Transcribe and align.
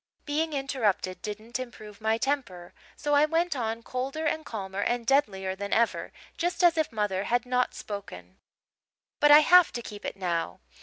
"Being 0.25 0.53
interrupted 0.53 1.21
didn't 1.21 1.59
improve 1.59 2.01
my 2.01 2.17
temper, 2.17 2.73
so 2.97 3.13
I 3.13 3.25
went 3.25 3.55
on, 3.55 3.83
colder 3.83 4.25
and 4.25 4.43
calmer 4.43 4.81
and 4.81 5.05
deadlier 5.05 5.55
than 5.55 5.71
ever, 5.73 6.11
just 6.37 6.63
as 6.63 6.75
if 6.75 6.91
mother 6.91 7.25
had 7.25 7.45
not 7.45 7.75
spoken."' 7.75 8.39
but 9.21 9.29
I 9.29 9.41
have 9.41 9.71
to 9.73 9.83
keep 9.83 10.03
it 10.03 10.15
now. 10.17 10.59